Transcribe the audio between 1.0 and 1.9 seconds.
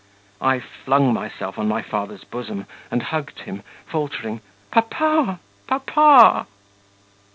myself on my